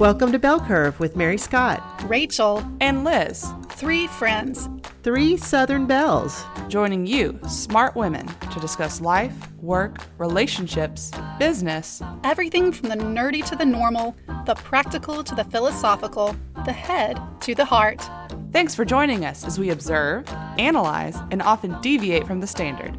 [0.00, 3.46] Welcome to Bell Curve with Mary Scott, Rachel, and Liz.
[3.70, 4.68] Three friends,
[5.04, 12.88] three Southern Belles, joining you, smart women, to discuss life, work, relationships, business, everything from
[12.88, 14.16] the nerdy to the normal,
[14.46, 16.34] the practical to the philosophical,
[16.64, 18.02] the head to the heart.
[18.50, 22.98] Thanks for joining us as we observe, analyze, and often deviate from the standard.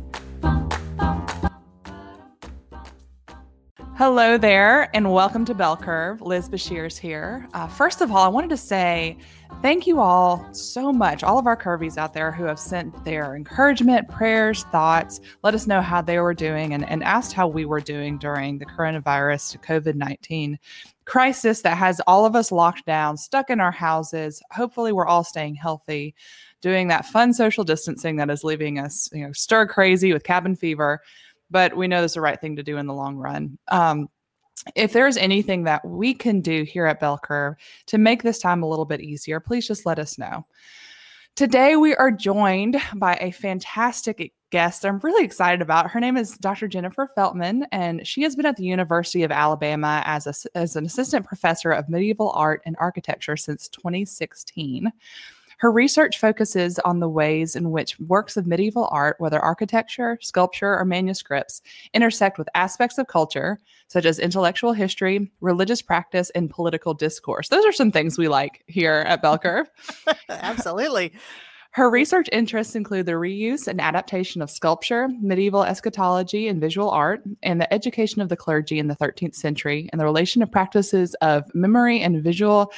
[3.97, 6.21] Hello there, and welcome to Bell Curve.
[6.21, 7.47] Liz Bashirs here.
[7.53, 9.17] Uh, first of all, I wanted to say
[9.61, 13.37] thank you all so much, all of our curvies out there who have sent their
[13.37, 17.63] encouragement, prayers, thoughts, let us know how they were doing, and, and asked how we
[17.63, 20.59] were doing during the coronavirus COVID 19
[21.05, 24.43] crisis that has all of us locked down, stuck in our houses.
[24.51, 26.13] Hopefully, we're all staying healthy.
[26.59, 30.57] Doing that fun social distancing that is leaving us, you know, stir crazy with cabin
[30.57, 30.99] fever
[31.49, 33.57] but we know it's the right thing to do in the long run.
[33.67, 34.07] Um,
[34.75, 37.55] if there's anything that we can do here at Bell Curve
[37.87, 40.45] to make this time a little bit easier, please just let us know.
[41.35, 45.91] Today, we are joined by a fantastic guest I'm really excited about.
[45.91, 46.69] Her name is Dr.
[46.69, 50.85] Jennifer Feltman, and she has been at the University of Alabama as, a, as an
[50.85, 54.89] assistant professor of medieval art and architecture since 2016.
[55.57, 60.77] Her research focuses on the ways in which works of medieval art, whether architecture, sculpture,
[60.77, 61.61] or manuscripts,
[61.93, 67.49] intersect with aspects of culture, such as intellectual history, religious practice, and political discourse.
[67.49, 69.69] Those are some things we like here at Bell Curve.
[70.29, 71.13] Absolutely.
[71.75, 77.21] Her research interests include the reuse and adaptation of sculpture, medieval eschatology and visual art,
[77.43, 81.15] and the education of the clergy in the 13th century, and the relation of practices
[81.15, 82.71] of memory and visual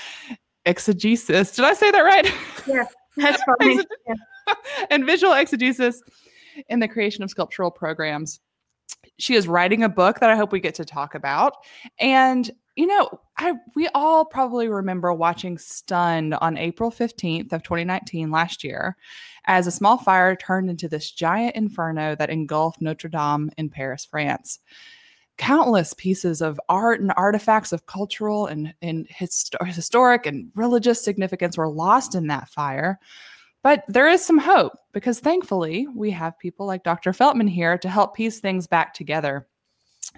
[0.67, 1.55] exegesis.
[1.55, 2.31] Did I say that right?
[2.67, 2.85] Yeah,
[3.17, 3.83] that's fine.
[4.07, 4.53] yeah.
[4.89, 6.01] and visual exegesis
[6.69, 8.39] in the creation of sculptural programs.
[9.19, 11.53] She is writing a book that I hope we get to talk about.
[11.99, 18.29] And you know, I we all probably remember watching Stunned on April 15th of 2019
[18.29, 18.95] last year
[19.45, 24.05] as a small fire turned into this giant inferno that engulfed Notre Dame in Paris,
[24.05, 24.59] France
[25.37, 31.57] countless pieces of art and artifacts of cultural and, and histo- historic and religious significance
[31.57, 32.99] were lost in that fire.
[33.63, 37.11] But there is some hope because thankfully we have people like Dr.
[37.11, 39.47] Feltman here to help piece things back together.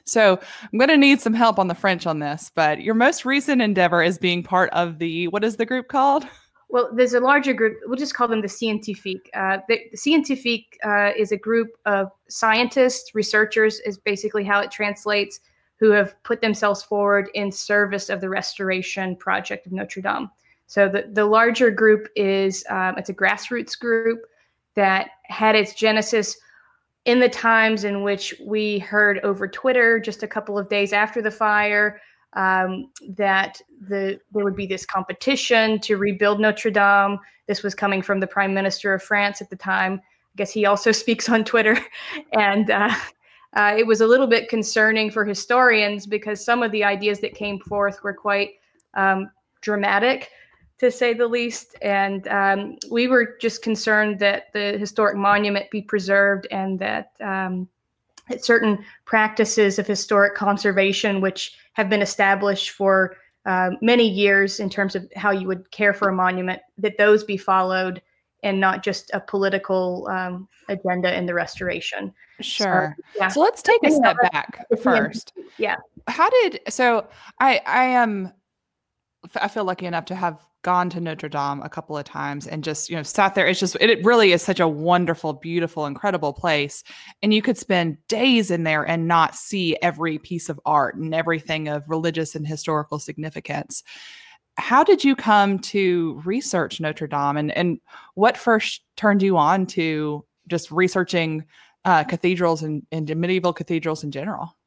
[0.05, 0.39] So
[0.71, 3.61] I'm going to need some help on the French on this, but your most recent
[3.61, 6.25] endeavor is being part of the, what is the group called?
[6.69, 7.79] Well, there's a larger group.
[7.85, 9.29] We'll just call them the Scientifique.
[9.33, 14.69] Uh, the, the Scientifique uh, is a group of scientists, researchers, is basically how it
[14.69, 15.39] translates,
[15.79, 20.29] who have put themselves forward in service of the restoration project of Notre Dame.
[20.67, 24.21] So the, the larger group is um, it's a grassroots group
[24.75, 26.37] that had its genesis
[27.05, 31.23] in the times in which we heard over Twitter just a couple of days after
[31.23, 31.99] the fire
[32.33, 37.19] um, that the there would be this competition to rebuild Notre Dame.
[37.47, 40.01] This was coming from the Prime Minister of France at the time.
[40.03, 41.77] I guess he also speaks on Twitter,
[42.33, 42.93] and uh,
[43.53, 47.33] uh, it was a little bit concerning for historians because some of the ideas that
[47.33, 48.51] came forth were quite
[48.93, 49.31] um,
[49.61, 50.29] dramatic,
[50.77, 51.75] to say the least.
[51.81, 57.67] And um, we were just concerned that the historic monument be preserved and that um,
[58.37, 64.95] certain practices of historic conservation, which have been established for uh, many years in terms
[64.95, 68.01] of how you would care for a monument, that those be followed
[68.43, 72.13] and not just a political um, agenda in the restoration.
[72.41, 72.95] Sure.
[72.97, 73.27] So, yeah.
[73.27, 75.33] so let's take a step back first.
[75.57, 75.75] Yeah.
[76.07, 77.07] How did so?
[77.39, 78.31] I I am.
[79.35, 82.63] I feel lucky enough to have gone to Notre Dame a couple of times and
[82.63, 83.47] just, you know, sat there.
[83.47, 86.83] It's just, it really is such a wonderful, beautiful, incredible place.
[87.21, 91.15] And you could spend days in there and not see every piece of art and
[91.15, 93.83] everything of religious and historical significance.
[94.57, 97.79] How did you come to research Notre Dame and, and
[98.15, 101.45] what first turned you on to just researching
[101.85, 104.57] uh, cathedrals and, and medieval cathedrals in general?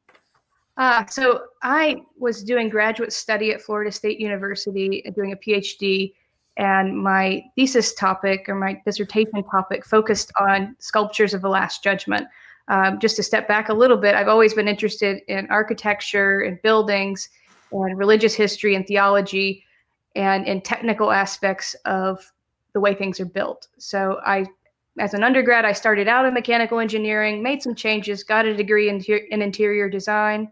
[0.77, 6.13] Uh, so I was doing graduate study at Florida State University, doing a PhD,
[6.57, 12.27] and my thesis topic or my dissertation topic focused on sculptures of the Last Judgment.
[12.69, 16.61] Um, just to step back a little bit, I've always been interested in architecture and
[16.61, 17.29] buildings
[17.71, 19.63] and religious history and theology
[20.15, 22.31] and in technical aspects of
[22.73, 23.67] the way things are built.
[23.77, 24.45] So I
[24.99, 28.89] as an undergrad, I started out in mechanical engineering, made some changes, got a degree
[28.89, 30.51] in, in interior design,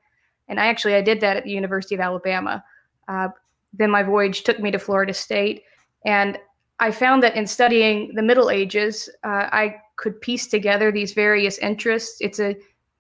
[0.52, 2.64] and I actually I did that at the University of Alabama.
[3.08, 3.30] Uh,
[3.74, 5.64] then my voyage took me to Florida State,
[6.06, 6.38] and
[6.80, 11.58] I found that in studying the Middle Ages, uh, I could piece together these various
[11.60, 12.18] interests.
[12.20, 12.56] It's a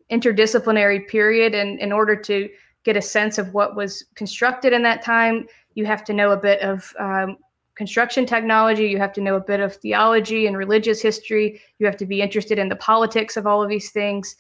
[0.10, 2.50] interdisciplinary period, and in order to
[2.84, 5.46] get a sense of what was constructed in that time,
[5.76, 7.38] you have to know a bit of um,
[7.76, 11.98] construction technology, you have to know a bit of theology and religious history, you have
[11.98, 14.36] to be interested in the politics of all of these things.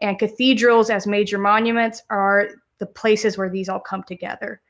[0.00, 2.48] And cathedrals, as major monuments, are
[2.78, 4.60] the places where these all come together.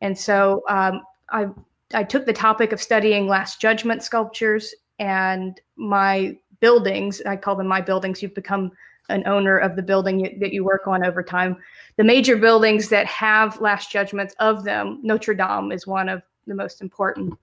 [0.00, 1.46] And so um, I,
[1.94, 7.22] I took the topic of studying Last Judgment sculptures and my buildings.
[7.22, 8.22] I call them my buildings.
[8.22, 8.72] You've become
[9.08, 11.56] an owner of the building you, that you work on over time.
[11.96, 16.54] The major buildings that have Last Judgments of them, Notre Dame is one of the
[16.54, 17.38] most important.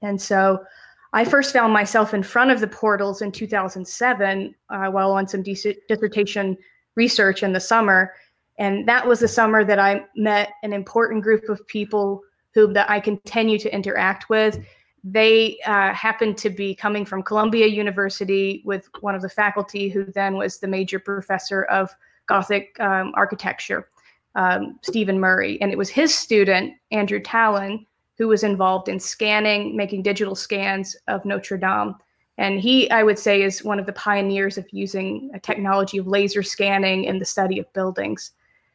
[0.00, 0.64] And so
[1.12, 5.42] I first found myself in front of the portals in 2007 uh, while on some
[5.42, 6.56] dissertation
[6.94, 8.12] research in the summer.
[8.58, 12.22] And that was the summer that I met an important group of people
[12.54, 14.58] who that I continue to interact with.
[15.04, 20.04] They uh, happened to be coming from Columbia University with one of the faculty who
[20.04, 21.94] then was the major professor of
[22.26, 23.88] Gothic um, architecture,
[24.34, 25.60] um, Stephen Murray.
[25.60, 27.84] And it was his student, Andrew Tallon,
[28.22, 31.96] who was involved in scanning, making digital scans of Notre Dame.
[32.38, 36.06] And he, I would say, is one of the pioneers of using a technology of
[36.06, 38.30] laser scanning in the study of buildings.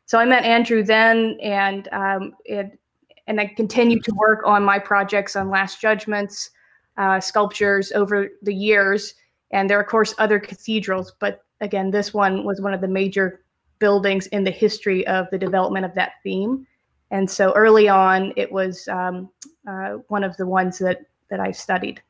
[0.05, 2.77] So I met Andrew then, and um, it,
[3.27, 6.49] and I continued to work on my projects on Last Judgments,
[6.97, 9.13] uh, sculptures over the years.
[9.51, 12.87] And there are, of course, other cathedrals, but again, this one was one of the
[12.89, 13.43] major
[13.79, 16.67] buildings in the history of the development of that theme.
[17.11, 19.29] And so early on, it was um,
[19.67, 22.01] uh, one of the ones that that I studied.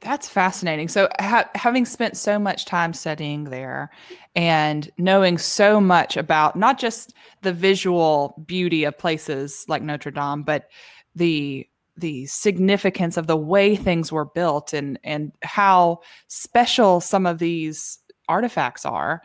[0.00, 0.88] That's fascinating.
[0.88, 3.90] So, ha- having spent so much time studying there
[4.34, 10.42] and knowing so much about not just the visual beauty of places like Notre Dame,
[10.42, 10.68] but
[11.14, 17.38] the the significance of the way things were built and and how special some of
[17.38, 17.98] these
[18.28, 19.22] artifacts are.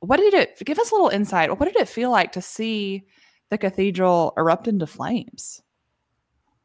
[0.00, 1.58] What did it give us a little insight?
[1.58, 3.06] What did it feel like to see
[3.50, 5.62] the cathedral erupt into flames?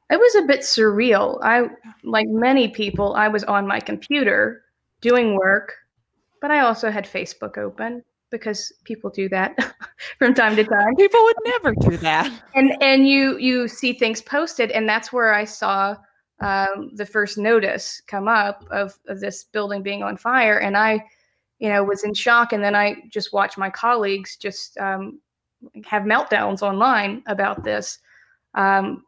[0.09, 1.39] it was a bit surreal.
[1.41, 1.67] I,
[2.03, 4.63] like many people, I was on my computer
[5.01, 5.73] doing work,
[6.41, 9.75] but I also had Facebook open because people do that
[10.19, 10.95] from time to time.
[10.95, 12.31] People would never do that.
[12.53, 15.95] And and you you see things posted, and that's where I saw
[16.41, 21.03] um, the first notice come up of, of this building being on fire, and I,
[21.59, 22.53] you know, was in shock.
[22.53, 25.19] And then I just watched my colleagues just um,
[25.85, 27.99] have meltdowns online about this.
[28.53, 29.03] Um,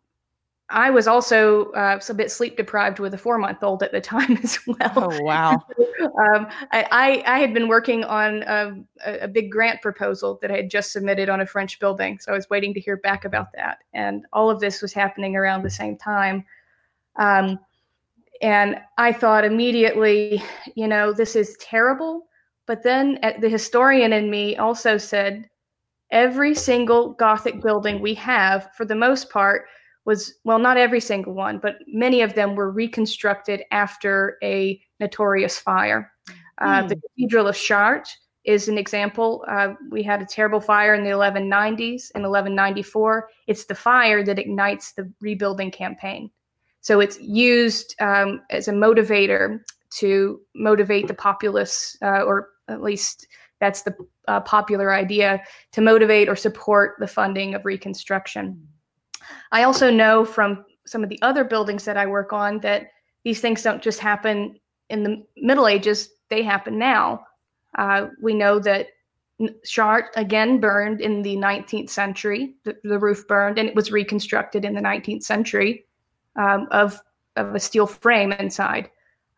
[0.69, 4.01] I was also uh, a bit sleep deprived with a four month old at the
[4.01, 4.92] time as well.
[4.98, 5.51] Oh, wow.
[6.01, 8.74] um, I, I, had been working on a,
[9.06, 12.19] a, big grant proposal that I had just submitted on a French building.
[12.19, 13.80] So I was waiting to hear back about that.
[13.94, 16.44] And all of this was happening around the same time.
[17.15, 17.60] Um,
[18.42, 20.44] and I thought immediately,
[20.75, 22.27] you know, this is terrible.
[22.65, 25.50] But then uh, the historian in me also said,
[26.12, 29.65] every single Gothic building we have, for the most part,
[30.07, 35.59] was well not every single one but many of them were reconstructed after a notorious
[35.59, 36.12] fire.
[36.59, 37.01] Uh, the hmm.
[37.01, 39.45] cathedral of chartres is an example.
[39.50, 44.39] Uh, we had a terrible fire in the 1190s in 1194 it's the fire that
[44.39, 46.31] ignites the rebuilding campaign.
[46.81, 49.60] So it's used um, as a motivator
[50.00, 53.27] to motivate the populace uh, or at least
[53.59, 53.95] that's the
[54.27, 58.67] uh, popular idea to motivate or support the funding of reconstruction
[59.51, 62.88] I also know from some of the other buildings that I work on that
[63.24, 67.25] these things don't just happen in the Middle Ages, they happen now.
[67.77, 68.88] Uh, we know that
[69.65, 72.55] Chartres again burned in the 19th century.
[72.63, 75.86] The, the, roof burned and it was reconstructed in the 19th century
[76.38, 77.00] um, of,
[77.36, 78.89] of a steel frame inside.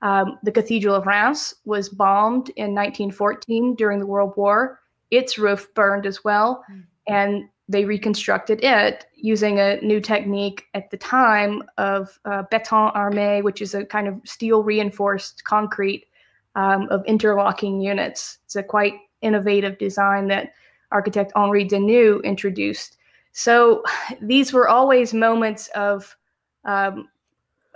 [0.02, 4.80] Um, the Cathedral of Reims was bombed in 1914 during the World War.
[5.12, 6.64] Its roof burned as well.
[6.72, 6.84] Mm.
[7.08, 13.44] And they reconstructed it using a new technique at the time of uh, béton armé,
[13.44, 16.08] which is a kind of steel reinforced concrete
[16.56, 18.40] um, of interlocking units.
[18.46, 20.54] It's a quite innovative design that
[20.92, 22.98] architect Henri Deneux introduced.
[23.34, 23.84] So
[24.22, 26.16] these were always moments of
[26.66, 27.08] um,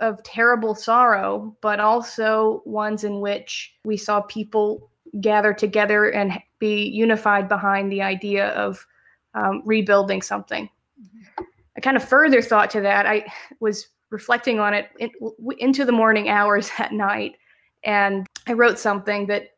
[0.04, 6.84] of terrible sorrow, but also ones in which we saw people gather together and be
[6.88, 8.86] unified behind the idea of
[9.34, 10.68] um, rebuilding something.
[11.00, 11.44] Mm-hmm.
[11.76, 13.06] I kind of further thought to that.
[13.06, 13.24] I
[13.60, 15.10] was reflecting on it in,
[15.58, 17.36] into the morning hours that night,
[17.82, 19.50] and I wrote something that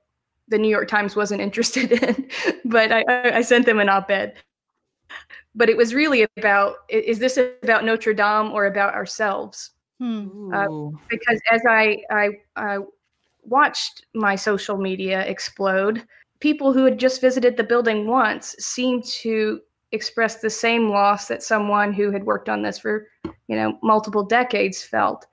[0.48, 2.30] the New York Times wasn't interested in,
[2.64, 3.04] but I,
[3.38, 4.34] I sent them an op-ed.
[5.54, 9.70] But it was really about: is this about Notre Dame or about ourselves?
[9.98, 10.52] Hmm.
[10.52, 12.78] Uh, because as I, I I
[13.44, 16.04] watched my social media explode,
[16.40, 19.60] people who had just visited the building once seemed to
[19.92, 23.06] express the same loss that someone who had worked on this for,
[23.48, 25.26] you know, multiple decades felt.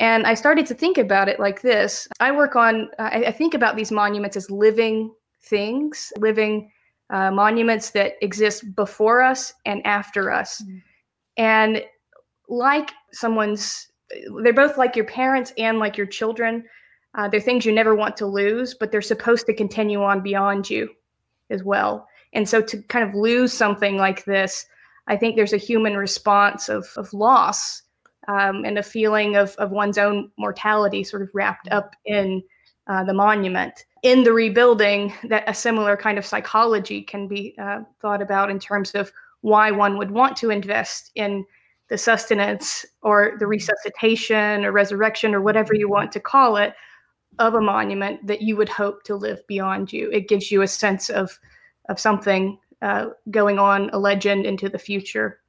[0.00, 2.08] And I started to think about it like this.
[2.18, 5.12] I work on, I, I think about these monuments as living
[5.42, 6.72] things, living
[7.10, 10.62] uh, monuments that exist before us and after us.
[10.62, 10.78] Mm-hmm.
[11.36, 11.82] And
[12.48, 13.88] like someone's,
[14.42, 16.64] they're both like your parents and like your children.
[17.16, 20.70] Uh, they're things you never want to lose, but they're supposed to continue on beyond
[20.70, 20.88] you
[21.50, 22.06] as well.
[22.32, 24.66] And so to kind of lose something like this,
[25.08, 27.82] I think there's a human response of, of loss
[28.28, 32.42] um, and a feeling of, of one's own mortality sort of wrapped up in
[32.86, 33.84] uh, the monument.
[34.02, 38.58] In the rebuilding, that a similar kind of psychology can be uh, thought about in
[38.58, 41.44] terms of why one would want to invest in
[41.90, 43.50] the sustenance or the mm-hmm.
[43.50, 46.72] resuscitation or resurrection or whatever you want to call it
[47.38, 50.10] of a monument that you would hope to live beyond you.
[50.10, 51.38] It gives you a sense of
[51.88, 55.40] of something uh, going on, a legend into the future.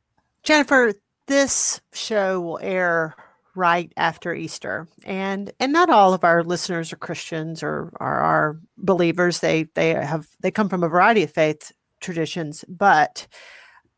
[0.44, 0.94] Jennifer,
[1.28, 3.16] this show will air
[3.54, 8.60] right after Easter, and and not all of our listeners are Christians or are, are
[8.78, 9.40] believers.
[9.40, 13.28] They they have they come from a variety of faith traditions, but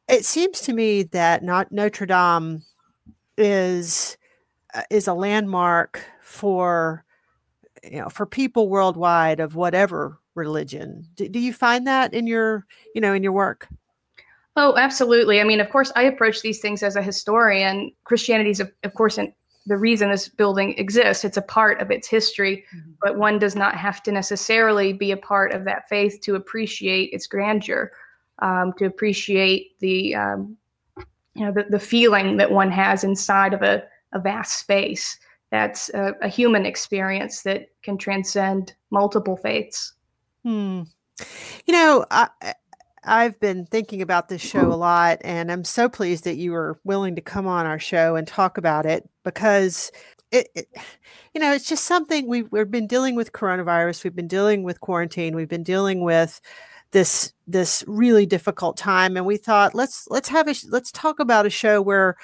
[0.07, 2.63] it seems to me that not Notre Dame
[3.37, 4.17] is
[4.73, 7.05] uh, is a landmark for
[7.83, 11.07] you know for people worldwide of whatever religion.
[11.15, 13.67] Do, do you find that in your you know in your work?
[14.55, 15.41] Oh absolutely.
[15.41, 17.91] I mean of course i approach these things as a historian.
[18.03, 19.33] Christianity is of, of course an,
[19.65, 21.23] the reason this building exists.
[21.23, 22.91] It's a part of its history mm-hmm.
[23.01, 27.11] but one does not have to necessarily be a part of that faith to appreciate
[27.13, 27.91] its grandeur
[28.43, 30.57] um, to appreciate the um,
[31.33, 35.17] you know the, the feeling that one has inside of a, a vast space
[35.49, 39.93] that's a, a human experience that can transcend multiple faiths.
[40.43, 40.81] Hmm.
[41.65, 42.27] You know, I,
[43.03, 46.79] I've been thinking about this show a lot, and I'm so pleased that you were
[46.83, 49.91] willing to come on our show and talk about it because
[50.31, 50.67] it, it,
[51.35, 54.81] you know, it's just something we've, we've been dealing with coronavirus, we've been dealing with
[54.81, 56.41] quarantine, we've been dealing with
[56.93, 61.45] this this really difficult time, and we thought let's let's have a let's talk about
[61.45, 62.15] a show where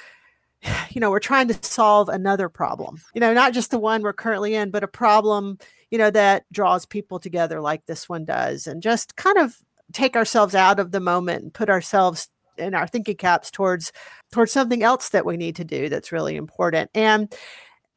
[0.89, 4.13] you know, we're trying to solve another problem, you know, not just the one we're
[4.13, 5.57] currently in, but a problem,
[5.91, 9.57] you know, that draws people together like this one does, and just kind of
[9.93, 13.91] take ourselves out of the moment and put ourselves in our thinking caps towards
[14.31, 16.89] towards something else that we need to do that's really important.
[16.93, 17.33] And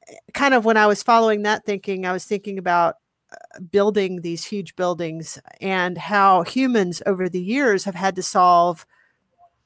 [0.08, 2.96] eh, kind of when I was following that thinking, I was thinking about
[3.70, 8.86] building these huge buildings and how humans over the years have had to solve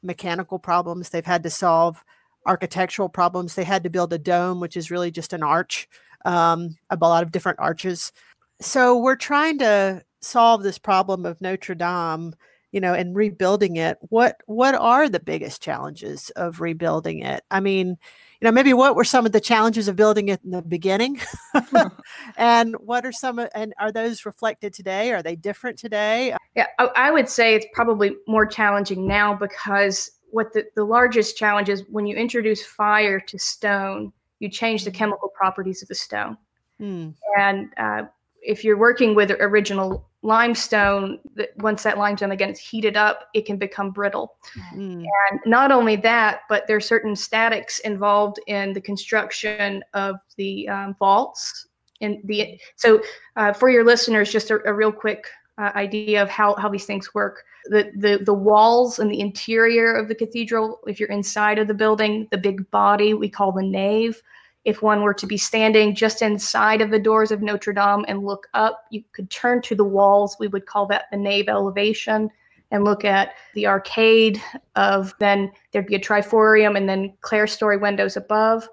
[0.02, 1.10] mechanical problems.
[1.10, 2.04] They've had to solve
[2.46, 3.54] architectural problems.
[3.54, 5.88] They had to build a dome, which is really just an arch,
[6.24, 8.12] um, a lot of different arches.
[8.60, 12.34] So we're trying to solve this problem of Notre Dame,
[12.72, 13.98] you know, and rebuilding it.
[14.00, 17.42] What what are the biggest challenges of rebuilding it?
[17.50, 17.96] I mean,
[18.40, 21.20] you know, maybe what were some of the challenges of building it in the beginning,
[22.36, 25.12] and what are some and are those reflected today?
[25.12, 26.36] Are they different today?
[26.54, 31.68] Yeah, I would say it's probably more challenging now because what the, the largest challenge
[31.68, 34.94] is when you introduce fire to stone, you change the mm.
[34.94, 36.36] chemical properties of the stone.
[36.80, 37.14] Mm.
[37.38, 38.02] And uh,
[38.46, 43.44] if you're working with original limestone, that once that limestone again is heated up, it
[43.44, 44.36] can become brittle.
[44.74, 45.04] Mm.
[45.30, 50.68] And not only that, but there are certain statics involved in the construction of the
[50.68, 51.68] um, vaults.
[52.00, 53.02] In the so
[53.36, 55.26] uh, for your listeners, just a, a real quick
[55.58, 59.94] uh, idea of how how these things work the, the the walls and the interior
[59.94, 63.62] of the cathedral if you're inside of the building the big body we call the
[63.62, 64.20] nave
[64.66, 68.24] if one were to be standing just inside of the doors of notre dame and
[68.24, 72.28] look up you could turn to the walls we would call that the nave elevation
[72.70, 74.40] and look at the arcade
[74.74, 78.68] of then there'd be a triforium and then clerestory windows above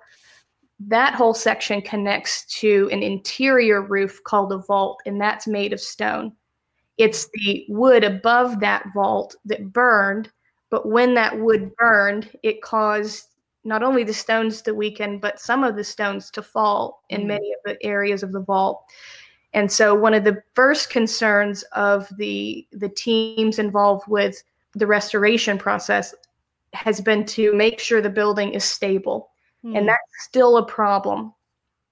[0.79, 5.79] that whole section connects to an interior roof called a vault and that's made of
[5.79, 6.33] stone
[6.97, 10.29] it's the wood above that vault that burned.
[10.69, 13.29] But when that wood burned, it caused
[13.63, 17.27] not only the stones to weaken, but some of the stones to fall in mm.
[17.27, 18.83] many of the areas of the vault.
[19.53, 24.43] And so one of the first concerns of the the teams involved with
[24.73, 26.15] the restoration process
[26.73, 29.29] has been to make sure the building is stable.
[29.63, 29.77] Mm.
[29.77, 31.33] And that's still a problem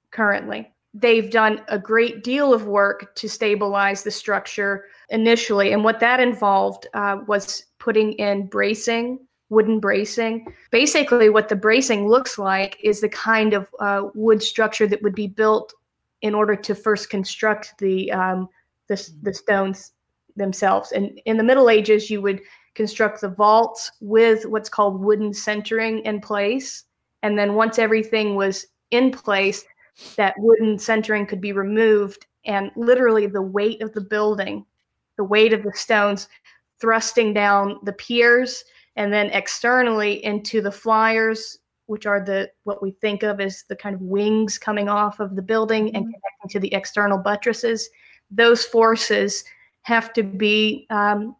[0.10, 5.74] currently they've done a great deal of work to stabilize the structure initially.
[5.74, 9.20] And what that involved uh, was putting in bracing,
[9.52, 10.48] wooden bracing.
[10.72, 15.14] Basically, what the bracing looks like is the kind of uh, wood structure that would
[15.14, 15.74] be built
[16.22, 18.48] in order to first construct the, um,
[18.88, 19.92] the, the stones
[20.36, 20.94] themselves.
[20.94, 22.42] And in the Middle Ages, you would
[22.74, 26.86] construct the vaults with what's called wooden centering in place.
[27.22, 29.66] And then once everything was in place,
[30.16, 34.66] that wooden centering could be removed and literally the weight of the building,
[35.18, 36.30] the weight of the stones
[36.80, 38.64] thrusting down the piers
[38.96, 41.58] and then externally into the flyers
[41.88, 45.36] which are the what we think of as the kind of wings coming off of
[45.36, 46.12] the building and Mm-hmm.
[46.12, 47.90] connecting to the external buttresses
[48.30, 49.44] those forces
[49.84, 51.36] have to be um,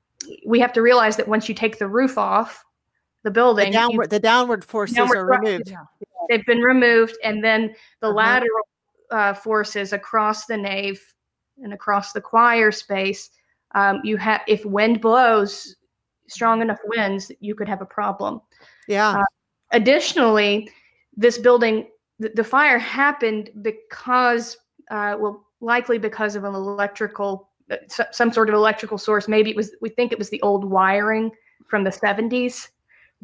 [0.46, 2.64] we have to realize that once you take the roof off
[3.24, 5.74] the The building you- downward, the downward forces Downward are removed.
[6.30, 8.16] they've been removed and then the Uh-huh.
[8.16, 8.68] lateral
[9.12, 11.02] uh, forces across the nave
[11.64, 13.30] and across the choir space
[13.76, 15.76] um, you have if wind blows
[16.32, 18.42] strong enough winds you could have a problem
[18.88, 19.20] Yeah.
[19.20, 19.26] Uh,
[19.72, 20.70] additionally
[21.16, 24.58] this building the, the fire happened because
[24.90, 29.50] uh, well likely because of an electrical uh, so- some sort of electrical source maybe
[29.50, 31.32] it was we think it was the old wiring
[31.68, 32.70] from the 70s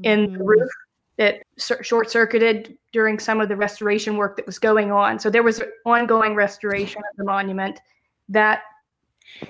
[0.04, 0.46] in the Mhm.
[0.46, 0.70] roof
[1.18, 5.18] that cir- short circuited during some of the restoration work that was going on.
[5.18, 7.82] So there was ongoing restoration of the monument
[8.30, 8.62] that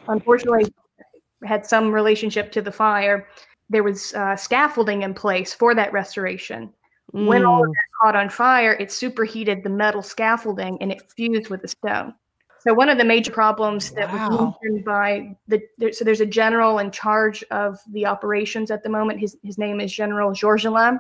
[0.07, 0.73] unfortunately
[1.43, 3.27] had some relationship to the fire.
[3.69, 6.73] There was uh, scaffolding in place for that restoration.
[7.11, 7.73] When all of Mm.
[7.73, 12.13] that caught on fire, it superheated the metal scaffolding and it fused with the stone.
[12.59, 14.55] So one of the major problems that was Wow.
[14.61, 18.89] mentioned by the there, so there's a general in charge of the operations at the
[18.89, 19.19] moment.
[19.19, 20.99] His his name is General Georgelin.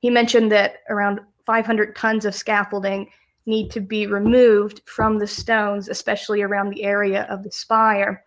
[0.00, 3.08] He mentioned that around 500 tons of scaffolding
[3.46, 8.24] need to be removed from the stones, especially around the area of the spire,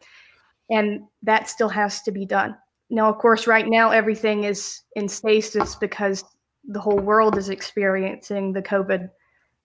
[0.69, 2.55] and that still has to be done.
[2.93, 6.23] Now, of course, right now everything is in stasis because
[6.63, 9.09] the whole world is experiencing the COVID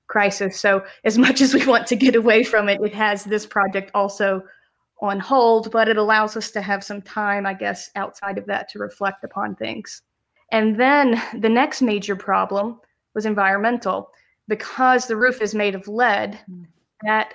[0.07, 0.59] crisis.
[0.59, 3.91] So, as much as we want to get away from it, it has this project
[3.93, 4.43] also
[5.03, 8.71] on hold, but it allows us to have some time, I guess, outside of that
[8.71, 10.01] to reflect upon things.
[10.51, 12.81] And then the next major problem
[13.15, 14.11] was environmental.
[14.49, 16.65] Because the roof is made of lead, Mm.
[17.03, 17.35] that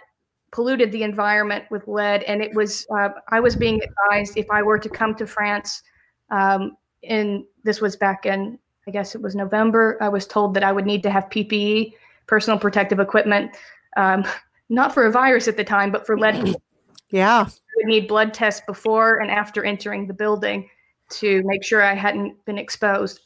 [0.54, 2.24] polluted the environment with lead.
[2.24, 5.82] And it was, uh, I was being advised if I were to come to France,
[6.30, 10.64] um, in this was back in, I guess it was November, I was told that
[10.64, 11.94] I would need to have PPE,
[12.28, 13.52] personal protective equipment,
[13.98, 14.24] um,
[14.70, 16.56] not for a virus at the time, but for lead
[17.10, 17.46] Yeah.
[17.46, 20.70] would need blood tests before and after entering the building
[21.10, 23.20] to make sure I hadn't been exposed.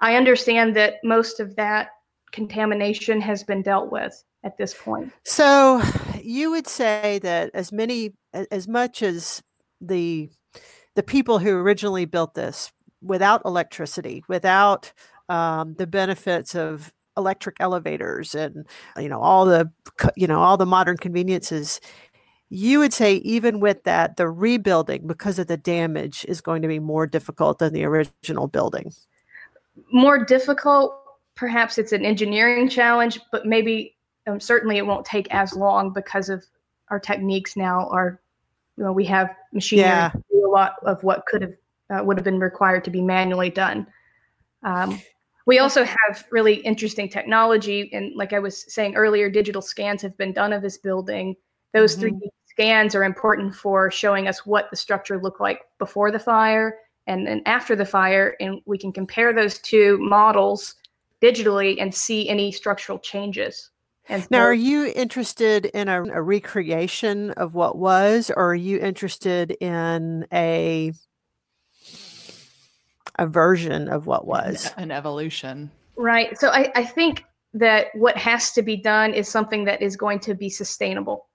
[0.00, 1.90] I understand that most of that
[2.32, 5.12] contamination has been dealt with at this point.
[5.24, 5.82] So
[6.22, 8.14] you would say that as many
[8.50, 9.42] as much as
[9.80, 10.30] the
[10.94, 12.72] the people who originally built this
[13.02, 14.92] without electricity, without
[15.28, 19.70] um, the benefits of electric elevators and you know all the
[20.16, 21.80] you know all the modern conveniences
[22.48, 26.68] you would say even with that the rebuilding because of the damage is going to
[26.68, 28.92] be more difficult than the original building
[29.92, 30.94] More difficult,
[31.34, 36.28] perhaps it's an engineering challenge, but maybe um, certainly it won't take as long because
[36.28, 36.44] of
[36.88, 38.20] our techniques now are,
[38.76, 40.10] you know, we have machinery Yeah.
[40.10, 41.54] to do a lot of what could have
[41.90, 43.86] uh, would have been required to be manually done.
[44.62, 45.00] Um,
[45.46, 50.16] we also have really interesting technology, and like I was saying earlier, digital scans have
[50.16, 51.34] been done of this building.
[51.72, 52.00] Those Mhm.
[52.00, 56.78] 3D scans are important for showing us what the structure looked like before the fire
[57.06, 60.76] and then after the fire, and we can compare those two models
[61.20, 63.70] digitally and see any structural changes.
[64.10, 68.78] And Now, are you interested in a, a recreation of what was, or are you
[68.78, 70.92] interested in a
[73.16, 74.72] a version of what was?
[74.76, 75.70] an evolution.
[75.96, 76.36] Right.
[76.38, 80.18] So I, I think that what has to be done is something that is going
[80.20, 81.28] to be sustainable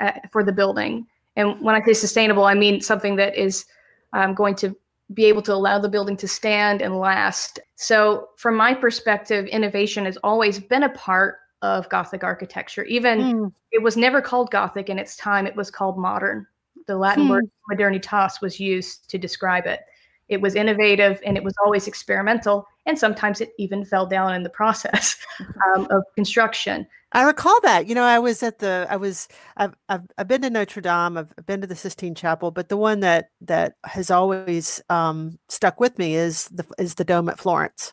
[0.00, 1.06] uh, for the building.
[1.36, 3.66] And when I say sustainable, I mean something that is
[4.14, 4.74] um, going to
[5.12, 7.58] be able to allow the building to stand and last.
[7.76, 12.84] So, from my perspective, innovation has always been a part of Gothic architecture.
[12.84, 16.46] Even Mm, it was never called Gothic in its time, it was called modern.
[16.86, 17.30] The Latin Hmm.
[17.30, 19.80] word modernitas was used to describe it.
[20.28, 24.42] It was innovative and it was always experimental, and sometimes it even fell down in
[24.42, 25.16] the process
[25.76, 26.86] um, of construction.
[27.12, 27.86] I recall that.
[27.86, 28.88] You know, I was at the.
[28.90, 29.28] I was.
[29.56, 29.74] I've.
[29.88, 31.16] I've, I've been to Notre Dame.
[31.16, 35.78] I've been to the Sistine Chapel, but the one that that has always um, stuck
[35.78, 37.92] with me is the is the dome at Florence.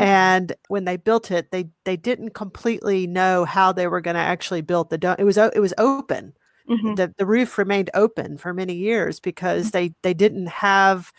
[0.00, 4.20] And when they built it, they they didn't completely know how they were going to
[4.20, 5.16] actually build the dome.
[5.18, 6.32] It was it was open.
[6.68, 6.96] Mhm.
[6.96, 11.12] the the roof remained open for many years because they they didn't have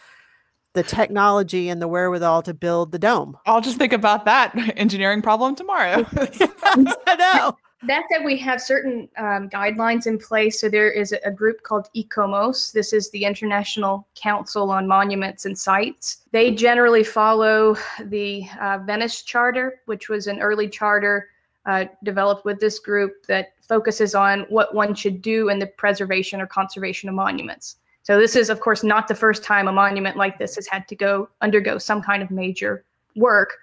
[0.76, 3.38] the technology and the wherewithal to build the dome.
[3.46, 6.06] I'll just think about that engineering problem tomorrow.
[6.14, 7.58] I know.
[7.84, 10.60] that said, we have certain um, guidelines in place.
[10.62, 12.72] So there is a group called ICOMOS.
[12.72, 16.24] This is the International Council on Monuments and Sites.
[16.32, 21.30] They generally follow the uh, Venice Charter, which was an early charter
[21.66, 26.40] uh, developed with this group that focuses on what one should do in the preservation
[26.40, 27.78] or conservation of monuments.
[28.06, 30.88] So this is, of course, not the first time a monument like this has had
[30.90, 33.58] to go undergo some kind of major work.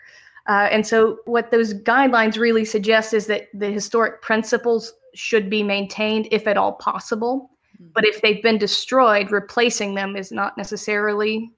[0.49, 5.63] Uh, and so, what those guidelines really suggest is that the historic principles should be
[5.63, 7.53] maintained if at all possible.
[7.81, 7.93] Mm-hmm.
[7.95, 11.53] But if they've been destroyed, replacing them is not necessarily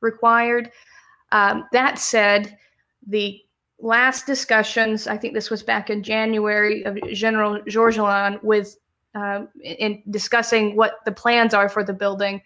[0.00, 0.72] required.
[1.32, 2.56] Um, that said,
[3.06, 3.38] the
[3.78, 8.78] last discussions, I think this was back in January of General Georgelin with
[9.14, 12.40] um, in discussing what the plans are for the building.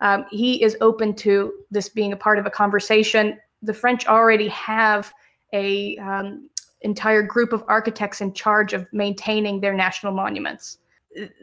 [0.00, 3.38] Um, he is open to this being a part of a conversation.
[3.62, 5.12] The French already have
[5.52, 6.48] a um,
[6.82, 10.78] entire group of architects in charge of maintaining their national monuments.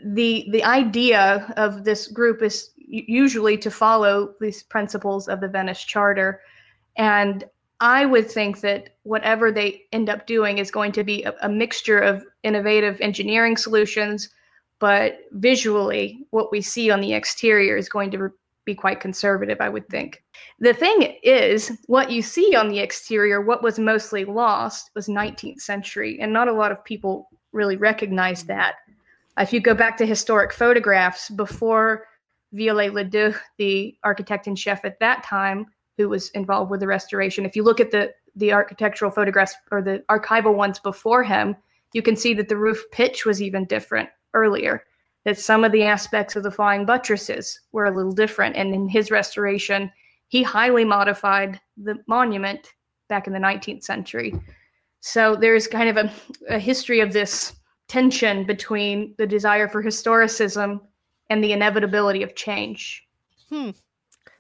[0.05, 5.83] The the idea of this group is usually to follow these principles of the Venice
[5.83, 6.39] Charter,
[6.97, 7.43] and
[7.81, 11.49] I would think that whatever they end up doing is going to be a, a
[11.49, 14.29] mixture of innovative engineering solutions,
[14.85, 18.29] but visually, what we see on the exterior is going to
[18.65, 20.23] be quite conservative, I would think.
[20.59, 25.59] The thing is, what you see on the exterior, what was mostly lost, was 19th
[25.59, 28.75] century, and not a lot of people really recognize that.
[29.39, 32.05] If you go back to historic photographs before
[32.53, 35.65] Viollet-le-Duc, the architect in chef at that time,
[35.97, 39.81] who was involved with the restoration, if you look at the the architectural photographs or
[39.81, 41.55] the archival ones before him,
[41.93, 44.83] you can see that the roof pitch was even different earlier
[45.25, 48.55] that some of the aspects of the flying buttresses were a little different.
[48.55, 49.91] And in his restoration,
[50.27, 52.73] he highly modified the monument
[53.09, 54.33] back in the 19th century.
[54.99, 56.11] So there's kind of a,
[56.55, 57.55] a history of this
[57.87, 60.79] tension between the desire for historicism
[61.29, 63.03] and the inevitability of change.
[63.49, 63.71] Hmm.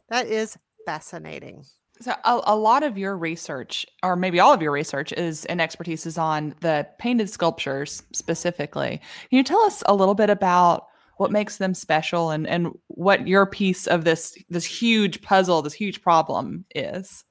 [0.09, 1.65] That is fascinating.
[2.01, 5.61] So a, a, lot of your research, or maybe all of your research, is and
[5.61, 9.01] expertise is on the painted sculptures specifically.
[9.29, 13.27] Can you tell us a little bit about what makes them special and and what
[13.27, 17.23] your piece of this this huge puzzle, this huge problem is?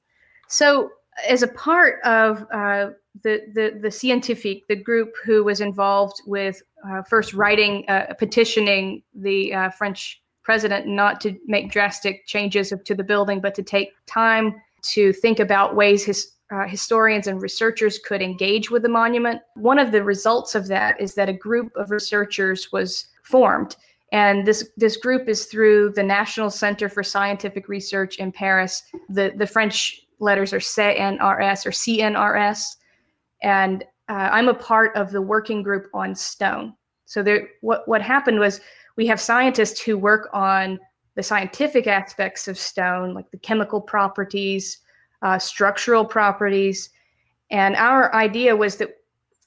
[0.47, 0.89] So,
[1.27, 2.89] as a part of uh,
[3.23, 9.03] the the the scientific, the group who was involved with uh, first writing, uh, petitioning
[9.13, 13.89] the uh, French president not to make drastic changes to the building, but to take
[14.05, 19.41] time to think about ways his uh, historians and researchers could engage with the monument.
[19.55, 23.75] One of the results of that is that a group of researchers was formed.
[24.11, 28.83] And this, this group is through the National Center for Scientific Research in Paris.
[29.09, 32.75] The, the French letters are CNRS or CNRS.
[33.41, 36.75] And uh, I'm a part of the working group on stone.
[37.05, 38.61] So there, what, what happened was
[38.95, 40.79] we have scientists who work on
[41.15, 44.79] the scientific aspects of stone, like the chemical properties,
[45.21, 46.89] uh, structural properties.
[47.51, 48.89] And our idea was that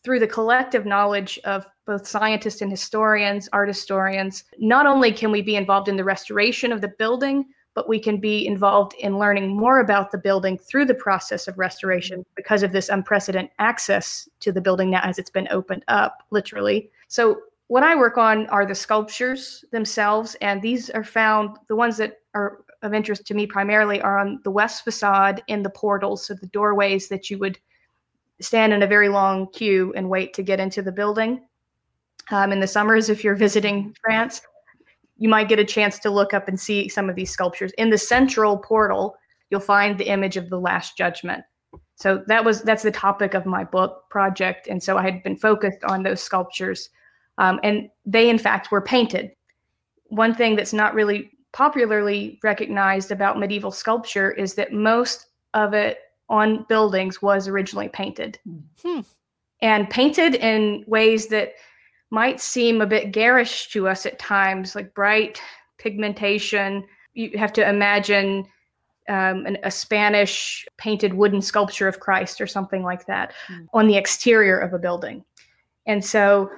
[0.02, 5.42] through the collective knowledge of both scientists and historians, art historians, not only can we
[5.42, 9.56] be involved in the restoration of the building, but we can be involved in learning
[9.56, 14.50] more about the building through the process of restoration because of this unprecedented access to
[14.50, 16.90] the building now as it's been opened up, literally.
[17.06, 21.98] So what I work on are the sculptures themselves, and these are found, the ones
[21.98, 26.26] that are of interest to me primarily are on the west facade in the portals,
[26.26, 27.59] so the doorways that you would
[28.40, 31.42] stand in a very long queue and wait to get into the building.
[32.31, 34.42] Um, in the summers, if you're visiting France,
[35.18, 37.72] you might get a chance to look up and see some of these sculptures.
[37.76, 39.16] In the central portal,
[39.50, 41.44] you'll find the image of the Last Judgment.
[41.96, 45.37] So that was that's the topic of my book project, and so I had been
[45.37, 46.90] focused on those sculptures
[47.38, 49.33] um, and they, in fact, were painted.
[50.05, 55.98] One thing that's not really popularly recognized about medieval sculpture is that most of it
[56.29, 58.38] on buildings was originally painted.
[58.83, 59.01] Hmm.
[59.62, 61.55] And painted in ways that
[62.11, 65.40] might seem a bit garish to us at times, like bright
[65.79, 66.85] pigmentation.
[67.14, 68.46] You have to imagine
[69.09, 73.66] um, an, a Spanish painted wooden sculpture of Christ or something like that mm.
[73.72, 75.24] on the exterior of a building.
[75.87, 76.51] And so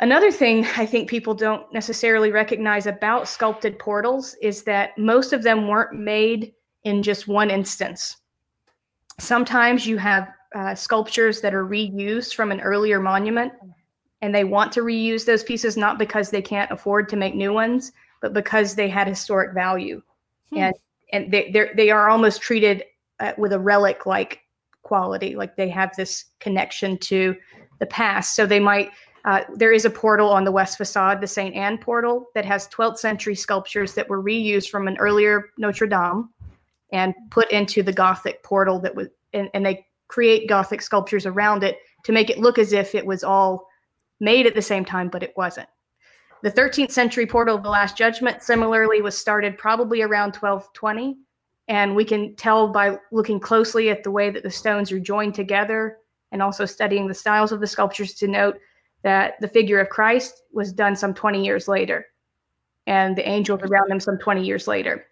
[0.00, 5.42] Another thing I think people don't necessarily recognize about sculpted portals is that most of
[5.42, 6.52] them weren't made
[6.84, 8.18] in just one instance.
[9.18, 13.52] Sometimes you have uh, sculptures that are reused from an earlier monument,
[14.20, 17.52] and they want to reuse those pieces not because they can't afford to make new
[17.52, 20.02] ones, but because they had historic value,
[20.50, 20.58] hmm.
[20.58, 20.74] and
[21.12, 22.84] and they they are almost treated
[23.20, 24.40] uh, with a relic like
[24.82, 27.34] quality, like they have this connection to
[27.80, 28.36] the past.
[28.36, 28.90] So they might
[29.26, 31.54] Uh, there is a portal on the west facade, the St.
[31.54, 36.30] Anne portal, that has 12th century sculptures that were reused from an earlier Notre Dame
[36.92, 41.64] and put into the Gothic portal that was, and, and they create Gothic sculptures around
[41.64, 43.66] it to make it look as if it was all
[44.20, 45.68] made at the same time, but it wasn't.
[46.42, 51.16] The 13th century portal of the Last Judgment similarly was started probably around 1220.
[51.66, 55.34] And we can tell by looking closely at the way that the stones are joined
[55.34, 55.98] together
[56.30, 58.60] and also studying the styles of the sculptures to note
[59.06, 62.06] that the figure of Christ was done some 20 years later
[62.88, 65.06] and the angels around them some 20 years later.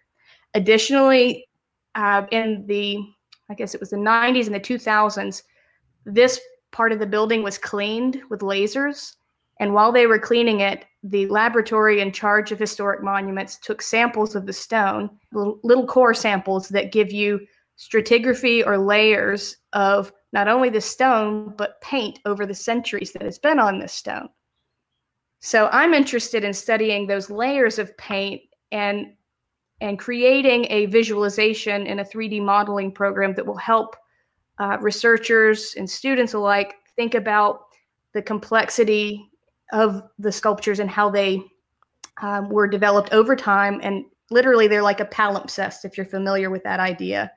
[0.53, 1.47] Additionally,
[1.95, 2.99] uh, in the,
[3.49, 5.43] I guess it was the 90s and the 2000s,
[6.05, 6.41] this
[6.73, 9.13] part of the building was cleaned with lasers.
[9.61, 14.35] And while they were cleaning it, the laboratory in charge of historic monuments took samples
[14.35, 17.39] of the stone, little core samples that give you
[17.79, 23.37] stratigraphy or layers of not only the stone, but paint over the centuries that has
[23.37, 24.29] been on this stone.
[25.41, 29.13] So I'm interested in studying those layers of paint and
[29.81, 33.95] and creating a visualization in a 3D modeling program that will help
[34.57, 37.65] uh, researchers and students alike think about
[38.13, 39.29] the complexity
[39.73, 41.41] of the sculptures and how they
[42.21, 43.81] um, were developed over time.
[43.83, 47.29] And literally, they're like a palimpsest, if you're familiar with that idea.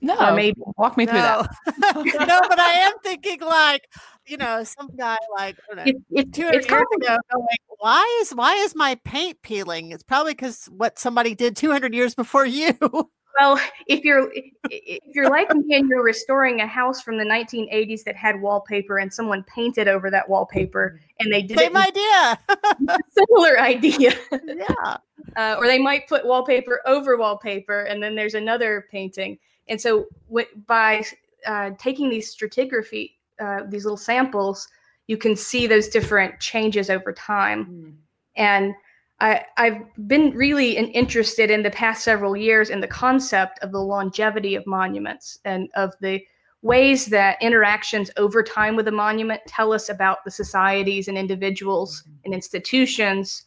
[0.00, 1.50] No, or maybe walk me through that.
[1.94, 3.88] no, but I am thinking like,
[4.26, 8.54] you know, some guy like know, it, it, 200 years ago, like, why is why
[8.54, 9.90] is my paint peeling?
[9.92, 12.78] It's probably because what somebody did 200 years before you.
[13.38, 14.32] Well, if you're
[14.68, 18.98] if you're like me and you're restoring a house from the 1980s that had wallpaper
[18.98, 22.38] and someone painted over that wallpaper and they did same idea,
[23.10, 24.96] similar idea, yeah.
[25.36, 29.38] Uh, or they might put wallpaper over wallpaper and then there's another painting.
[29.68, 31.04] And so, w- by
[31.46, 34.68] uh, taking these stratigraphy, uh, these little samples,
[35.06, 37.66] you can see those different changes over time.
[37.66, 37.94] Mm.
[38.36, 38.74] And
[39.20, 43.80] I, have been really interested in the past several years in the concept of the
[43.80, 46.24] longevity of monuments and of the
[46.62, 52.02] ways that interactions over time with a monument tell us about the societies and individuals
[52.02, 52.16] mm-hmm.
[52.24, 53.44] and institutions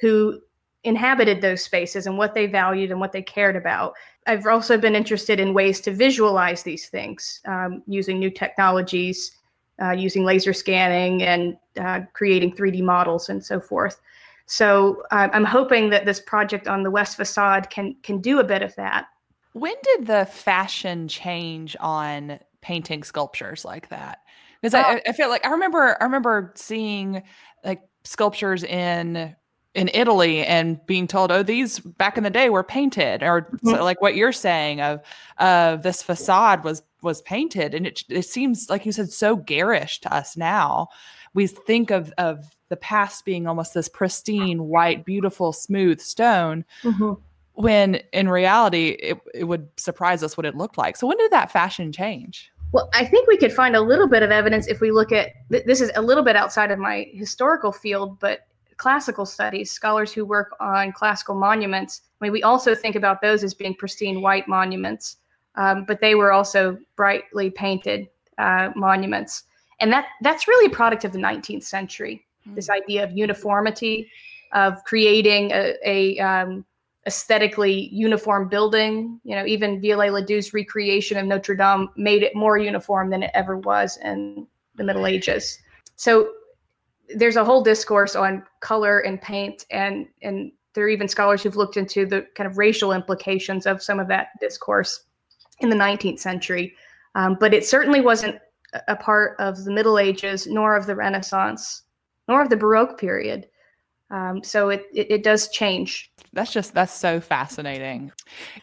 [0.00, 0.40] who
[0.84, 3.94] inhabited those spaces and what they valued and what they cared about.
[4.26, 9.32] I've also been interested in ways to visualize these things um, using new technologies,
[9.82, 14.00] uh, using laser scanning and uh, creating 3D models and so forth.
[14.46, 18.44] So uh, I'm hoping that this project on the west facade can can do a
[18.44, 19.06] bit of that.
[19.54, 24.18] When did the fashion change on painting sculptures like that?
[24.60, 25.00] Because I.
[25.06, 27.22] I feel like I remember I remember seeing
[27.64, 29.34] like sculptures in
[29.74, 33.70] in Italy and being told, "Oh, these back in the day were painted," or mm-hmm.
[33.70, 35.00] so like what you're saying of
[35.38, 40.00] of this facade was was painted, and it it seems like you said so garish
[40.00, 40.88] to us now.
[41.34, 46.64] We think of of the past being almost this pristine, white, beautiful, smooth stone.
[46.82, 47.12] Mm-hmm.
[47.56, 50.96] When in reality, it, it would surprise us what it looked like.
[50.96, 52.50] So, when did that fashion change?
[52.72, 55.30] Well, I think we could find a little bit of evidence if we look at
[55.52, 60.12] th- this is a little bit outside of my historical field, but classical studies, scholars
[60.12, 64.22] who work on classical monuments, I mean, we also think about those as being pristine
[64.22, 65.16] white monuments,
[65.56, 68.08] um, but they were also brightly painted
[68.38, 69.44] uh, monuments.
[69.80, 74.10] And that that's really a product of the 19th century this idea of uniformity,
[74.52, 76.64] of creating a, a um,
[77.06, 79.20] aesthetically uniform building.
[79.24, 83.56] You know, even Viollet-le-Duc's recreation of Notre Dame made it more uniform than it ever
[83.56, 85.58] was in the Middle Ages.
[85.96, 86.32] So
[87.14, 91.56] there's a whole discourse on color and paint, and and there are even scholars who've
[91.56, 95.04] looked into the kind of racial implications of some of that discourse
[95.60, 96.74] in the 19th century.
[97.14, 98.40] Um, but it certainly wasn't
[98.88, 101.82] a part of the Middle Ages nor of the Renaissance
[102.26, 103.46] nor of the Baroque period.
[104.10, 106.10] Um, so it, it, it does change.
[106.32, 108.12] That's just that's so fascinating.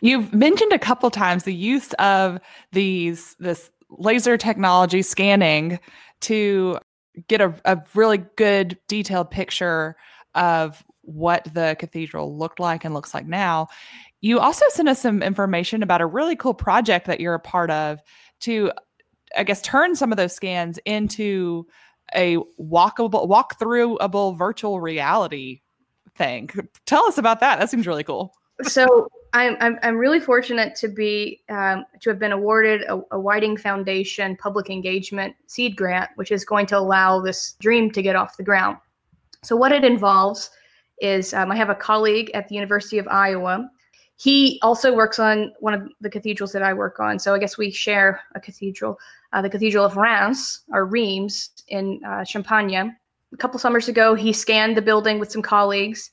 [0.02, 2.40] You've mentioned a couple times the use of
[2.72, 5.80] these this laser technology scanning
[6.22, 6.78] to
[7.28, 9.96] get a, a really good detailed picture
[10.36, 13.68] of what the cathedral looked like and looks like now.
[14.22, 17.72] You also sent us some information about a really cool project that you're a part
[17.72, 18.00] of
[18.42, 18.72] to,
[19.36, 21.66] I guess, turn some of those scans into
[22.16, 25.62] a walkable, walk throughable virtual reality
[26.16, 26.50] thing.
[26.86, 27.60] Tell us about that.
[27.60, 28.34] That seems really cool.
[28.64, 33.20] So I'm, I'm, I'm really fortunate to be um, to have been awarded a, a
[33.20, 38.16] Whiting Foundation public engagement seed grant, which is going to allow this dream to get
[38.16, 38.78] off the ground.
[39.44, 40.52] So what it involves
[41.00, 43.70] is um, I have a colleague at the University of Iowa.
[44.18, 47.18] He also works on one of the cathedrals that I work on.
[47.18, 49.00] So I guess we share a cathedral
[49.34, 52.96] uh, the Cathedral of Reims or Reims in uh, Champagne.
[53.34, 56.12] a couple summers ago, he scanned the building with some colleagues,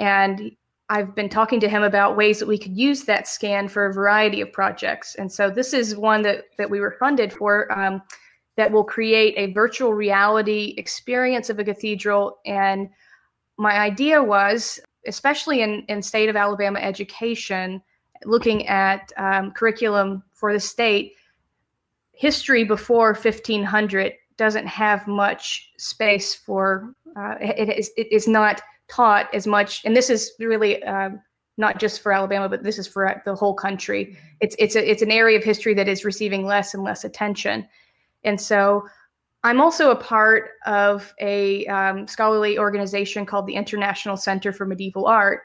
[0.00, 0.50] and
[0.88, 3.92] I've been talking to him about ways that we could use that scan for a
[3.92, 5.16] variety of projects.
[5.16, 8.02] And so this is one that that we were funded for um,
[8.56, 12.38] that will create a virtual reality experience of a cathedral.
[12.46, 12.88] And
[13.58, 17.82] my idea was, especially in in state of Alabama education,
[18.24, 21.14] looking at um, curriculum for the state,
[22.12, 29.32] history before 1500 doesn't have much space for uh, it, is, it is not taught
[29.34, 31.20] as much and this is really um,
[31.58, 34.16] not just for alabama but this is for the whole country.
[34.40, 37.66] It's it's a, it's an area of history that is receiving less and less attention.
[38.24, 38.86] And so
[39.44, 45.06] i'm also a part of a um, scholarly organization called the international center for medieval
[45.06, 45.42] art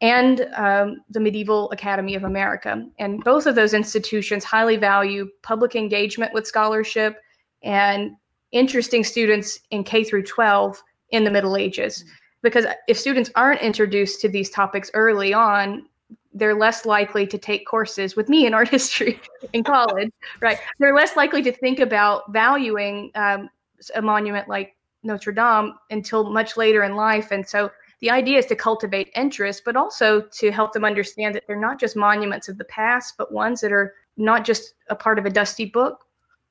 [0.00, 2.84] and um, the medieval academy of america.
[2.98, 7.18] And both of those institutions highly value public engagement with scholarship
[7.62, 8.16] and
[8.54, 12.04] interesting students in K through 12 in the Middle Ages.
[12.44, 15.86] Because if students aren't introduced to these topics early on,
[16.34, 19.18] they're less likely to take courses with me in art history
[19.54, 20.58] in college, right?
[20.78, 23.48] They're less likely to think about valuing um,
[23.94, 27.30] a monument like Notre Dame until much later in life.
[27.30, 31.44] And so the idea is to cultivate interest, but also to help them understand that
[31.46, 35.18] they're not just monuments of the past, but ones that are not just a part
[35.18, 36.04] of a dusty book,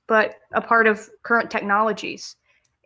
[0.08, 2.36] but a part of current technologies.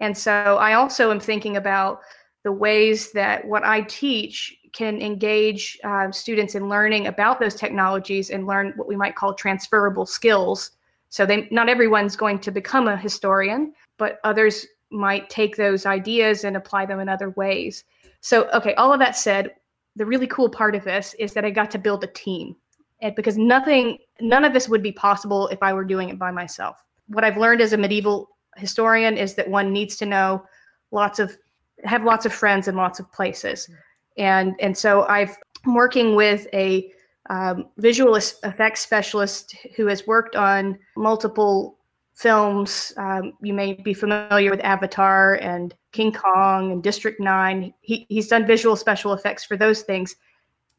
[0.02, 2.02] And so I also am thinking about
[2.44, 8.30] the ways that what I teach can engage uh, students in learning about those technologies
[8.30, 10.72] and learn what we might call transferable skills.
[11.10, 16.44] So they not everyone's going to become a historian, but others might take those ideas
[16.44, 17.84] and apply them in other ways.
[18.22, 19.52] So okay, all of that said,
[19.96, 22.56] the really cool part of this is that I got to build a team.
[23.02, 26.32] And because nothing none of this would be possible if I were doing it by
[26.32, 30.44] myself what I've learned as a medieval historian is that one needs to know
[30.92, 31.38] lots of
[31.84, 33.70] have lots of friends in lots of places,
[34.18, 36.92] and and so I've I'm working with a
[37.30, 41.78] um, visual effects specialist who has worked on multiple
[42.16, 42.94] films.
[42.98, 47.74] Um, you may be familiar with Avatar and King Kong and District Nine.
[47.82, 50.16] He, he's done visual special effects for those things.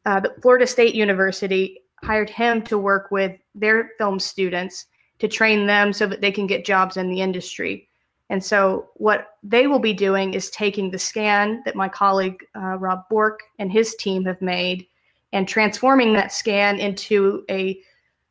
[0.05, 4.87] Uh, the Florida State University hired him to work with their film students
[5.19, 7.88] to train them so that they can get jobs in the industry.
[8.31, 12.77] And so, what they will be doing is taking the scan that my colleague uh,
[12.77, 14.87] Rob Bork and his team have made
[15.33, 17.81] and transforming that scan into a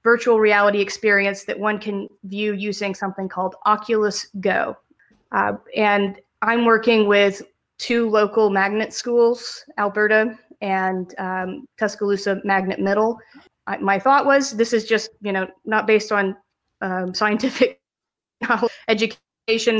[0.03, 4.77] virtual reality experience that one can view using something called Oculus Go.
[5.31, 7.41] Uh, and I'm working with
[7.77, 13.19] two local magnet schools, Alberta and um, Tuscaloosa Magnet Middle.
[13.67, 16.36] I, my thought was this is just, you know, not based on
[16.81, 17.81] um, scientific
[18.88, 19.19] education,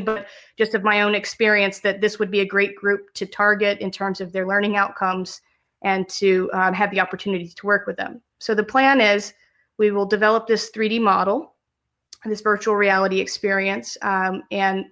[0.06, 0.28] but
[0.58, 3.92] just of my own experience that this would be a great group to target in
[3.92, 5.42] terms of their learning outcomes
[5.82, 8.22] and to um, have the opportunity to work with them.
[8.40, 9.34] So the plan is
[9.78, 11.54] we will develop this 3D model,
[12.26, 14.86] this virtual reality experience, um, and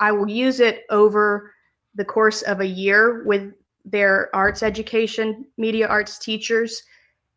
[0.00, 1.52] I will use it over
[1.94, 3.52] the course of a year with
[3.84, 6.82] their arts education, media arts teachers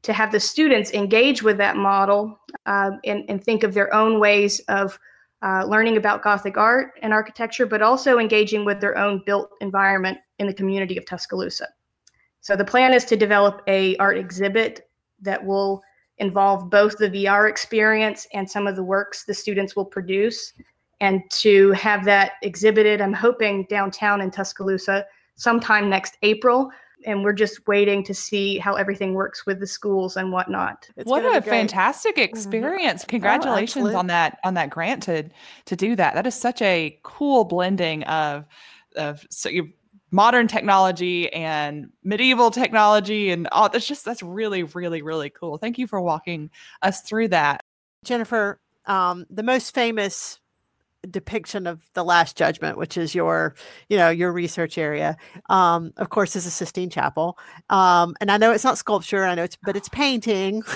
[0.01, 4.19] to have the students engage with that model uh, and, and, think of their own
[4.19, 4.97] ways of
[5.43, 10.17] uh, learning about Gothic art and architecture, but also engaging with their own built environment
[10.39, 11.67] in the community of Tuscaloosa.
[12.41, 14.89] So the plan is to develop a art exhibit
[15.21, 15.81] that will
[16.17, 20.53] involve both the VR experience and some of the works the students will produce,
[20.99, 26.69] and to have that exhibited, I'm hoping downtown in Tuscaloosa sometime next April
[27.05, 30.89] and we're just waiting to see how everything works with the schools and whatnot.
[30.95, 32.23] It's what a fantastic mm-hmm.
[32.23, 33.01] experience!
[33.01, 33.09] Mm-hmm.
[33.09, 35.29] Congratulations oh, on that on that grant to
[35.65, 36.15] to do that.
[36.15, 38.45] That is such a cool blending of
[38.95, 39.69] of so you
[40.11, 45.77] modern technology and medieval technology and all that's just that's really really really cool thank
[45.77, 46.49] you for walking
[46.81, 47.63] us through that
[48.03, 50.39] jennifer um, the most famous
[51.09, 53.55] depiction of the last judgment which is your
[53.89, 55.17] you know your research area.
[55.49, 57.37] Um of course is a sistine chapel.
[57.69, 60.63] Um and i know it's not sculpture i know it's but it's painting.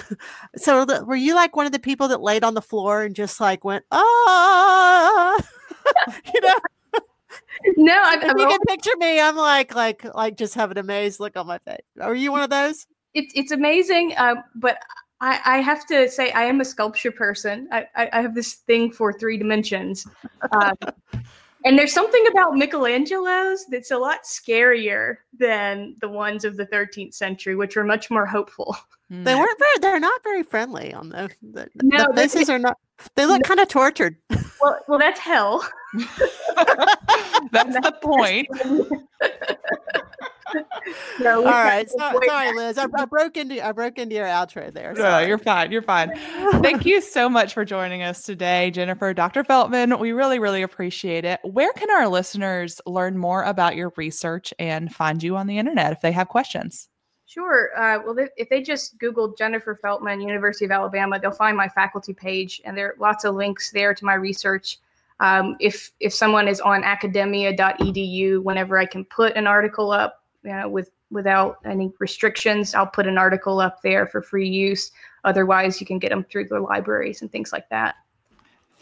[0.58, 3.16] So the, were you like one of the people that laid on the floor and
[3.16, 5.38] just like went ah!
[6.34, 6.56] You know?
[7.78, 11.20] No I, if you can picture me i'm like like like just have an amazed
[11.20, 11.82] look on my face.
[12.02, 12.88] Are you one of those?
[13.14, 14.78] It's it's amazing uh, but
[15.22, 17.68] I, I have to say I am a sculpture person.
[17.72, 20.06] I, I, I have this thing for three dimensions.
[20.52, 20.76] Um,
[21.66, 27.14] and there's something about Michelangelo's that's a lot scarier than the ones of the 13th
[27.14, 28.76] century, which were much more hopeful.
[29.10, 29.40] They hmm.
[29.40, 29.80] weren't very.
[29.82, 31.30] They're not very friendly on the.
[31.42, 32.78] The, no, the faces are not.
[33.16, 34.18] They look no, kind of tortured.
[34.62, 35.68] Well, well, that's hell.
[37.52, 38.48] That's the point.
[41.20, 41.90] No, All right.
[41.90, 42.78] So, sorry, Liz.
[42.78, 44.96] I, I, broke into I broke into your outro there.
[44.96, 45.24] Sorry.
[45.24, 45.72] No, you're fine.
[45.72, 46.12] You're fine.
[46.62, 49.44] Thank you so much for joining us today, Jennifer, Dr.
[49.44, 50.00] Feltman.
[50.00, 51.40] We really, really appreciate it.
[51.44, 55.92] Where can our listeners learn more about your research and find you on the internet
[55.92, 56.90] if they have questions?
[57.26, 57.72] Sure.
[57.76, 62.14] Uh, well, if they just Google Jennifer Feltman, University of Alabama, they'll find my faculty
[62.14, 64.80] page, and there are lots of links there to my research.
[65.20, 70.52] Um, if if someone is on academia.edu, whenever I can put an article up, you
[70.52, 74.92] know, with without any restrictions, I'll put an article up there for free use.
[75.24, 77.96] Otherwise, you can get them through the libraries and things like that.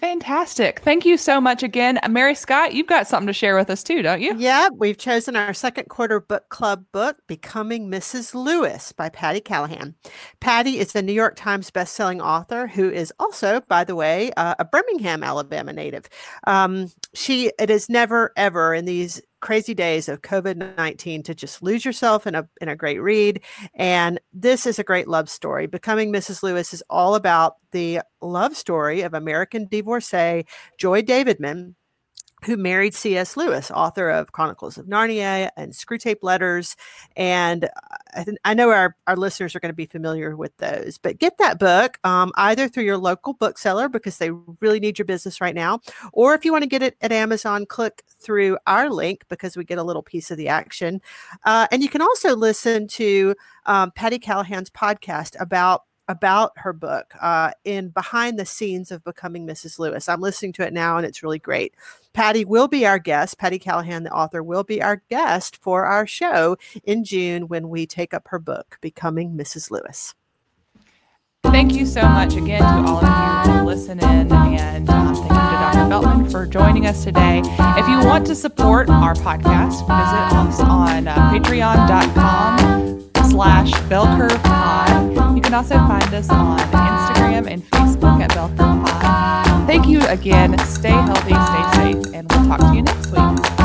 [0.03, 0.81] Fantastic.
[0.81, 1.97] Thank you so much again.
[2.09, 4.35] Mary Scott, you've got something to share with us too, don't you?
[4.37, 8.33] Yeah, we've chosen our second quarter book club book, Becoming Mrs.
[8.33, 9.95] Lewis by Patti Callahan.
[10.41, 14.55] Patti is a New York Times bestselling author who is also, by the way, uh,
[14.59, 16.09] a Birmingham, Alabama native.
[16.47, 21.61] Um, she, it is never, ever in these crazy days of COVID 19 to just
[21.61, 23.43] lose yourself in a, in a great read.
[23.75, 25.67] And this is a great love story.
[25.67, 26.43] Becoming Mrs.
[26.43, 30.45] Lewis is all about the love story of American divorcee
[30.79, 31.75] Joy Davidman,
[32.45, 33.37] who married C.S.
[33.37, 36.75] Lewis, author of Chronicles of Narnia and Screwtape Letters.
[37.15, 37.69] And
[38.15, 41.19] I, th- I know our, our listeners are going to be familiar with those, but
[41.19, 44.31] get that book um, either through your local bookseller because they
[44.61, 45.79] really need your business right now,
[46.11, 49.63] or if you want to get it at Amazon, click through our link because we
[49.63, 51.01] get a little piece of the action.
[51.45, 53.35] Uh, and you can also listen to
[53.65, 59.47] um, Patti Callahan's podcast about about her book uh, in behind the scenes of becoming
[59.47, 59.79] Mrs.
[59.79, 60.09] Lewis.
[60.09, 61.73] I'm listening to it now and it's really great.
[62.13, 63.37] Patti will be our guest.
[63.37, 67.85] Patti Callahan, the author, will be our guest for our show in June when we
[67.87, 69.71] take up her book, Becoming Mrs.
[69.71, 70.13] Lewis.
[71.43, 75.23] Thank you so much again to all of you who listen in, and um, thank
[75.23, 75.89] you to Dr.
[75.89, 77.41] Feltman for joining us today.
[77.45, 85.12] If you want to support our podcast, visit us on uh, patreon.com slash bellcurvepod.
[85.35, 89.67] You can also find us on Instagram and Facebook at Beltham Pod.
[89.67, 90.57] Thank you again.
[90.59, 93.62] Stay healthy, stay safe, and we'll talk to you next week.